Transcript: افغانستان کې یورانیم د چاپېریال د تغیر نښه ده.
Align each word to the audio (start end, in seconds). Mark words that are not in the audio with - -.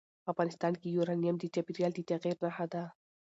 افغانستان 0.31 0.73
کې 0.81 0.93
یورانیم 0.97 1.35
د 1.39 1.43
چاپېریال 1.53 1.91
د 1.95 1.99
تغیر 2.09 2.35
نښه 2.43 2.65
ده. 2.73 2.83